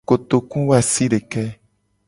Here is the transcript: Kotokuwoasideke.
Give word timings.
Kotokuwoasideke. 0.09 1.43